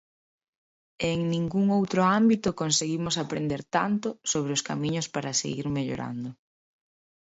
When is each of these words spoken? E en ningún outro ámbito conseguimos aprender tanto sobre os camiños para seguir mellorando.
E 1.05 1.07
en 1.15 1.21
ningún 1.33 1.65
outro 1.77 2.01
ámbito 2.19 2.49
conseguimos 2.61 3.15
aprender 3.23 3.61
tanto 3.77 4.07
sobre 4.31 4.51
os 4.57 4.65
camiños 4.69 5.07
para 5.13 5.37
seguir 5.41 5.67
mellorando. 5.77 6.29